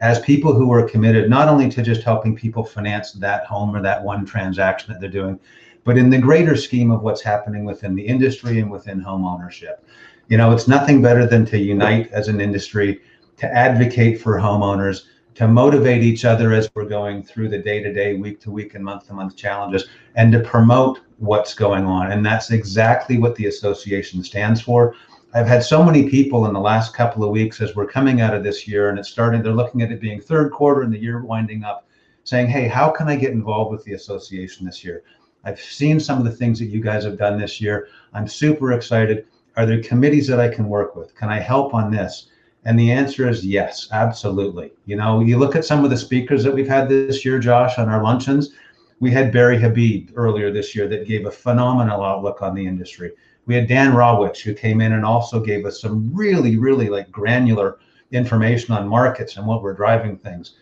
as 0.00 0.20
people 0.20 0.52
who 0.52 0.72
are 0.72 0.88
committed 0.88 1.30
not 1.30 1.48
only 1.48 1.70
to 1.70 1.82
just 1.82 2.02
helping 2.02 2.34
people 2.34 2.64
finance 2.64 3.12
that 3.12 3.46
home 3.46 3.74
or 3.74 3.82
that 3.82 4.02
one 4.02 4.26
transaction 4.26 4.92
that 4.92 5.00
they're 5.00 5.10
doing, 5.10 5.38
but 5.84 5.98
in 5.98 6.10
the 6.10 6.18
greater 6.18 6.56
scheme 6.56 6.90
of 6.90 7.02
what's 7.02 7.22
happening 7.22 7.64
within 7.64 7.94
the 7.94 8.06
industry 8.06 8.58
and 8.58 8.70
within 8.70 9.00
home 9.00 9.24
ownership. 9.24 9.86
You 10.28 10.38
know, 10.38 10.50
it's 10.50 10.66
nothing 10.66 11.02
better 11.02 11.26
than 11.26 11.44
to 11.46 11.58
unite 11.58 12.10
as 12.10 12.28
an 12.28 12.40
industry, 12.40 13.02
to 13.36 13.46
advocate 13.46 14.20
for 14.20 14.38
homeowners, 14.38 15.04
to 15.34 15.48
motivate 15.48 16.02
each 16.02 16.24
other 16.24 16.52
as 16.52 16.70
we're 16.74 16.84
going 16.84 17.22
through 17.22 17.48
the 17.48 17.58
day 17.58 17.82
to 17.82 17.92
day, 17.92 18.14
week 18.14 18.40
to 18.40 18.50
week, 18.50 18.74
and 18.74 18.84
month 18.84 19.06
to 19.08 19.14
month 19.14 19.36
challenges, 19.36 19.88
and 20.14 20.32
to 20.32 20.40
promote 20.40 21.00
what's 21.18 21.54
going 21.54 21.84
on. 21.84 22.12
And 22.12 22.24
that's 22.24 22.50
exactly 22.50 23.18
what 23.18 23.34
the 23.34 23.46
association 23.46 24.22
stands 24.22 24.60
for. 24.60 24.94
I've 25.34 25.48
had 25.48 25.64
so 25.64 25.82
many 25.82 26.08
people 26.08 26.46
in 26.46 26.52
the 26.52 26.60
last 26.60 26.94
couple 26.94 27.24
of 27.24 27.30
weeks 27.30 27.60
as 27.60 27.74
we're 27.74 27.88
coming 27.88 28.20
out 28.20 28.34
of 28.34 28.44
this 28.44 28.68
year 28.68 28.90
and 28.90 28.98
it's 28.98 29.08
starting, 29.08 29.42
they're 29.42 29.52
looking 29.52 29.82
at 29.82 29.90
it 29.90 30.00
being 30.00 30.20
third 30.20 30.52
quarter 30.52 30.82
and 30.82 30.92
the 30.92 30.98
year 30.98 31.24
winding 31.24 31.64
up, 31.64 31.88
saying, 32.22 32.46
Hey, 32.46 32.68
how 32.68 32.88
can 32.88 33.08
I 33.08 33.16
get 33.16 33.32
involved 33.32 33.72
with 33.72 33.82
the 33.82 33.94
association 33.94 34.64
this 34.64 34.84
year? 34.84 35.02
I've 35.42 35.60
seen 35.60 35.98
some 35.98 36.18
of 36.18 36.24
the 36.24 36.30
things 36.30 36.60
that 36.60 36.66
you 36.66 36.80
guys 36.80 37.02
have 37.04 37.18
done 37.18 37.38
this 37.38 37.60
year. 37.60 37.88
I'm 38.12 38.28
super 38.28 38.72
excited. 38.72 39.26
Are 39.56 39.66
there 39.66 39.82
committees 39.82 40.28
that 40.28 40.38
I 40.38 40.48
can 40.48 40.68
work 40.68 40.94
with? 40.94 41.14
Can 41.16 41.30
I 41.30 41.40
help 41.40 41.74
on 41.74 41.90
this? 41.90 42.28
And 42.64 42.78
the 42.78 42.90
answer 42.90 43.28
is 43.28 43.44
yes, 43.44 43.88
absolutely. 43.92 44.72
You 44.86 44.96
know, 44.96 45.20
you 45.20 45.38
look 45.38 45.54
at 45.54 45.64
some 45.64 45.84
of 45.84 45.90
the 45.90 45.96
speakers 45.96 46.42
that 46.44 46.54
we've 46.54 46.68
had 46.68 46.88
this 46.88 47.24
year, 47.24 47.38
Josh, 47.38 47.78
on 47.78 47.88
our 47.88 48.02
luncheons. 48.02 48.52
We 49.00 49.10
had 49.10 49.32
Barry 49.32 49.60
Habib 49.60 50.10
earlier 50.14 50.50
this 50.50 50.74
year 50.74 50.88
that 50.88 51.06
gave 51.06 51.26
a 51.26 51.30
phenomenal 51.30 52.02
outlook 52.02 52.40
on 52.40 52.54
the 52.54 52.66
industry. 52.66 53.12
We 53.46 53.54
had 53.54 53.68
Dan 53.68 53.92
Rawitch 53.92 54.40
who 54.40 54.54
came 54.54 54.80
in 54.80 54.92
and 54.92 55.04
also 55.04 55.40
gave 55.40 55.66
us 55.66 55.80
some 55.80 56.10
really, 56.14 56.56
really 56.56 56.88
like 56.88 57.10
granular 57.10 57.78
information 58.12 58.74
on 58.74 58.88
markets 58.88 59.36
and 59.36 59.46
what 59.46 59.62
we're 59.62 59.74
driving 59.74 60.16
things. 60.16 60.54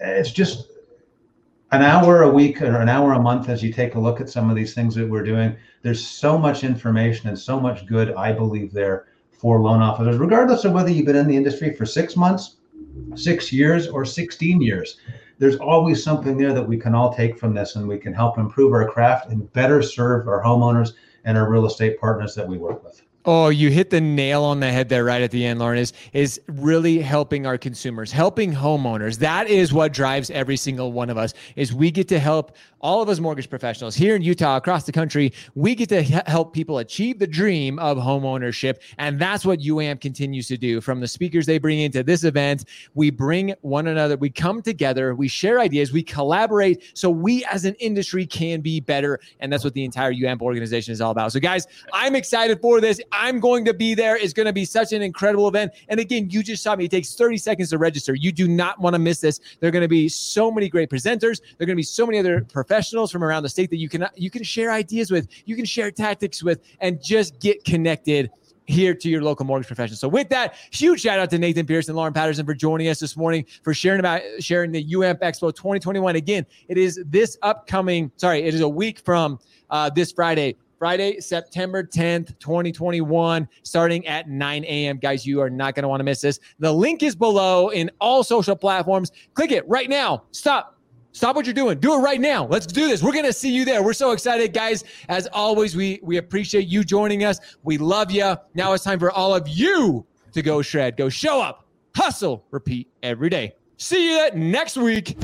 It's 0.00 0.32
just 0.32 0.68
an 1.70 1.82
hour 1.82 2.22
a 2.22 2.30
week 2.30 2.62
or 2.62 2.80
an 2.80 2.88
hour 2.88 3.12
a 3.12 3.20
month 3.20 3.48
as 3.48 3.62
you 3.62 3.72
take 3.72 3.94
a 3.94 4.00
look 4.00 4.20
at 4.20 4.30
some 4.30 4.50
of 4.50 4.56
these 4.56 4.74
things 4.74 4.94
that 4.96 5.08
we're 5.08 5.22
doing. 5.22 5.56
There's 5.82 6.04
so 6.04 6.36
much 6.36 6.64
information 6.64 7.28
and 7.28 7.38
so 7.38 7.60
much 7.60 7.86
good, 7.86 8.14
I 8.14 8.32
believe, 8.32 8.72
there 8.72 9.06
for 9.38 9.60
loan 9.60 9.80
officers, 9.80 10.16
regardless 10.16 10.64
of 10.64 10.72
whether 10.72 10.90
you've 10.90 11.06
been 11.06 11.16
in 11.16 11.28
the 11.28 11.36
industry 11.36 11.72
for 11.72 11.86
six 11.86 12.16
months, 12.16 12.56
six 13.14 13.52
years, 13.52 13.86
or 13.86 14.04
16 14.04 14.60
years. 14.60 14.98
There's 15.38 15.56
always 15.56 16.02
something 16.02 16.36
there 16.36 16.52
that 16.52 16.68
we 16.68 16.76
can 16.76 16.94
all 16.94 17.14
take 17.14 17.38
from 17.38 17.54
this 17.54 17.76
and 17.76 17.86
we 17.86 17.98
can 17.98 18.12
help 18.12 18.38
improve 18.38 18.72
our 18.72 18.88
craft 18.88 19.30
and 19.30 19.50
better 19.52 19.80
serve 19.80 20.26
our 20.26 20.42
homeowners 20.42 20.94
and 21.24 21.38
our 21.38 21.48
real 21.50 21.66
estate 21.66 22.00
partners 22.00 22.34
that 22.34 22.46
we 22.46 22.58
work 22.58 22.82
with. 22.82 23.02
Oh, 23.24 23.48
you 23.48 23.68
hit 23.70 23.90
the 23.90 24.00
nail 24.00 24.42
on 24.44 24.60
the 24.60 24.70
head 24.70 24.88
there 24.88 25.04
right 25.04 25.20
at 25.20 25.30
the 25.30 25.44
end, 25.44 25.58
Lauren, 25.58 25.78
is, 25.78 25.92
is 26.12 26.40
really 26.46 27.00
helping 27.00 27.46
our 27.46 27.58
consumers, 27.58 28.10
helping 28.12 28.52
homeowners. 28.52 29.18
That 29.18 29.48
is 29.48 29.72
what 29.72 29.92
drives 29.92 30.30
every 30.30 30.56
single 30.56 30.92
one 30.92 31.10
of 31.10 31.18
us 31.18 31.34
is 31.56 31.74
we 31.74 31.90
get 31.90 32.08
to 32.08 32.18
help 32.18 32.56
all 32.80 33.02
of 33.02 33.08
us 33.08 33.18
mortgage 33.18 33.50
professionals 33.50 33.94
here 33.94 34.14
in 34.14 34.22
Utah, 34.22 34.56
across 34.56 34.84
the 34.84 34.92
country, 34.92 35.32
we 35.54 35.74
get 35.74 35.88
to 35.88 36.02
help 36.02 36.52
people 36.52 36.78
achieve 36.78 37.18
the 37.18 37.26
dream 37.26 37.78
of 37.78 37.98
homeownership. 37.98 38.78
And 38.98 39.18
that's 39.18 39.44
what 39.44 39.60
UAMP 39.60 40.00
continues 40.00 40.46
to 40.48 40.56
do. 40.56 40.80
From 40.80 41.00
the 41.00 41.08
speakers 41.08 41.46
they 41.46 41.58
bring 41.58 41.80
into 41.80 42.02
this 42.02 42.24
event, 42.24 42.66
we 42.94 43.10
bring 43.10 43.54
one 43.62 43.88
another, 43.88 44.16
we 44.16 44.30
come 44.30 44.62
together, 44.62 45.14
we 45.14 45.28
share 45.28 45.58
ideas, 45.58 45.92
we 45.92 46.02
collaborate 46.02 46.82
so 46.94 47.10
we 47.10 47.44
as 47.46 47.64
an 47.64 47.74
industry 47.74 48.26
can 48.26 48.60
be 48.60 48.80
better. 48.80 49.18
And 49.40 49.52
that's 49.52 49.64
what 49.64 49.74
the 49.74 49.84
entire 49.84 50.12
UAMP 50.12 50.40
organization 50.40 50.92
is 50.92 51.00
all 51.00 51.10
about. 51.10 51.32
So, 51.32 51.40
guys, 51.40 51.66
I'm 51.92 52.14
excited 52.14 52.60
for 52.60 52.80
this. 52.80 53.00
I'm 53.12 53.40
going 53.40 53.64
to 53.64 53.74
be 53.74 53.94
there. 53.94 54.16
It's 54.16 54.32
going 54.32 54.46
to 54.46 54.52
be 54.52 54.64
such 54.64 54.92
an 54.92 55.02
incredible 55.02 55.48
event. 55.48 55.72
And 55.88 56.00
again, 56.00 56.30
you 56.30 56.42
just 56.42 56.62
saw 56.62 56.76
me. 56.76 56.84
It 56.84 56.90
takes 56.90 57.14
30 57.14 57.38
seconds 57.38 57.70
to 57.70 57.78
register. 57.78 58.14
You 58.14 58.32
do 58.32 58.48
not 58.48 58.80
want 58.80 58.94
to 58.94 58.98
miss 58.98 59.20
this. 59.20 59.40
There 59.60 59.68
are 59.68 59.72
going 59.72 59.82
to 59.82 59.88
be 59.88 60.08
so 60.08 60.50
many 60.50 60.68
great 60.68 60.90
presenters. 60.90 61.40
There 61.40 61.64
are 61.64 61.66
going 61.66 61.76
to 61.76 61.76
be 61.76 61.82
so 61.82 62.06
many 62.06 62.18
other 62.18 62.42
professionals 62.42 63.10
from 63.10 63.24
around 63.24 63.42
the 63.42 63.48
state 63.48 63.70
that 63.70 63.76
you 63.76 63.88
can 63.88 64.06
you 64.16 64.30
can 64.30 64.42
share 64.42 64.70
ideas 64.70 65.10
with, 65.10 65.28
you 65.44 65.56
can 65.56 65.64
share 65.64 65.90
tactics 65.90 66.42
with, 66.42 66.60
and 66.80 67.02
just 67.02 67.40
get 67.40 67.64
connected 67.64 68.30
here 68.68 68.94
to 68.94 69.08
your 69.08 69.22
local 69.22 69.46
mortgage 69.46 69.66
professional. 69.66 69.96
So 69.96 70.08
with 70.08 70.28
that, 70.28 70.54
huge 70.70 71.00
shout 71.00 71.18
out 71.18 71.30
to 71.30 71.38
Nathan 71.38 71.66
and 71.68 71.96
Lauren 71.96 72.12
Patterson 72.12 72.44
for 72.44 72.54
joining 72.54 72.88
us 72.88 73.00
this 73.00 73.16
morning 73.16 73.46
for 73.62 73.72
sharing 73.72 73.98
about 73.98 74.20
sharing 74.40 74.70
the 74.72 74.84
UAMP 74.92 75.20
Expo 75.20 75.54
2021. 75.54 76.16
Again, 76.16 76.44
it 76.68 76.76
is 76.76 77.00
this 77.06 77.38
upcoming, 77.42 78.12
sorry, 78.16 78.42
it 78.42 78.54
is 78.54 78.60
a 78.60 78.68
week 78.68 79.00
from 79.00 79.38
uh, 79.70 79.90
this 79.90 80.12
Friday. 80.12 80.56
Friday, 80.78 81.20
September 81.20 81.82
10th, 81.82 82.38
2021, 82.38 83.48
starting 83.62 84.06
at 84.06 84.28
9 84.28 84.64
a.m. 84.64 84.98
Guys, 84.98 85.26
you 85.26 85.40
are 85.40 85.50
not 85.50 85.74
going 85.74 85.82
to 85.82 85.88
want 85.88 86.00
to 86.00 86.04
miss 86.04 86.20
this. 86.20 86.38
The 86.58 86.72
link 86.72 87.02
is 87.02 87.16
below 87.16 87.70
in 87.70 87.90
all 88.00 88.22
social 88.22 88.56
platforms. 88.56 89.12
Click 89.34 89.50
it 89.50 89.68
right 89.68 89.88
now. 89.88 90.24
Stop 90.30 90.74
Stop 91.12 91.34
what 91.34 91.46
you're 91.46 91.54
doing. 91.54 91.80
Do 91.80 91.94
it 91.94 91.98
right 91.98 92.20
now. 92.20 92.46
Let's 92.46 92.66
do 92.66 92.86
this. 92.86 93.02
We're 93.02 93.12
going 93.12 93.24
to 93.24 93.32
see 93.32 93.50
you 93.50 93.64
there. 93.64 93.82
We're 93.82 93.92
so 93.92 94.12
excited, 94.12 94.52
guys. 94.52 94.84
As 95.08 95.26
always, 95.32 95.74
we, 95.74 95.98
we 96.02 96.18
appreciate 96.18 96.68
you 96.68 96.84
joining 96.84 97.24
us. 97.24 97.40
We 97.64 97.76
love 97.76 98.12
you. 98.12 98.36
Now 98.54 98.72
it's 98.74 98.84
time 98.84 99.00
for 99.00 99.10
all 99.10 99.34
of 99.34 99.48
you 99.48 100.06
to 100.32 100.42
go 100.42 100.62
shred, 100.62 100.96
go 100.96 101.08
show 101.08 101.40
up, 101.40 101.66
hustle, 101.96 102.44
repeat 102.52 102.88
every 103.02 103.30
day. 103.30 103.54
See 103.78 104.12
you 104.12 104.30
next 104.32 104.76
week. 104.76 105.16